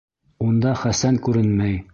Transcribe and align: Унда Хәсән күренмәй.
Унда 0.45 0.73
Хәсән 0.85 1.23
күренмәй. 1.29 1.83